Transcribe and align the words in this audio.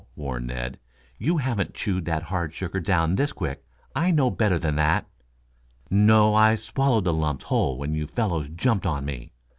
warned 0.15 0.47
Ned. 0.47 0.79
"You 1.19 1.37
haven't 1.37 1.75
chewed 1.75 2.05
that 2.05 2.23
hard 2.23 2.55
sugar 2.55 2.79
down 2.79 3.13
this 3.17 3.31
quick. 3.31 3.63
I 3.95 4.09
know 4.09 4.31
better 4.31 4.57
than 4.57 4.73
that." 4.77 5.05
"No, 5.91 6.33
I 6.33 6.55
swallowed 6.55 7.03
the 7.03 7.13
lumps 7.13 7.43
whole 7.43 7.77
when 7.77 7.93
you 7.93 8.07
fellows 8.07 8.49
jumped 8.49 8.87
on 8.87 9.05
me. 9.05 9.31